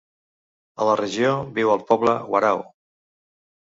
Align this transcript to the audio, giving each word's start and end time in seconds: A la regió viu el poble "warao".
A 0.77 0.87
la 0.89 0.95
regió 1.03 1.35
viu 1.59 1.77
el 1.77 1.87
poble 1.93 2.19
"warao". 2.35 2.69